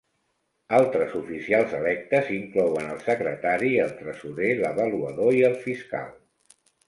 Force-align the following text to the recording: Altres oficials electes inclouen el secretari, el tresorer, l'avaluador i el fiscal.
Altres 0.77 1.11
oficials 1.19 1.75
electes 1.79 2.31
inclouen 2.37 2.89
el 2.95 3.03
secretari, 3.09 3.69
el 3.85 3.93
tresorer, 3.99 4.49
l'avaluador 4.65 5.33
i 5.41 5.45
el 5.51 5.57
fiscal. 5.69 6.11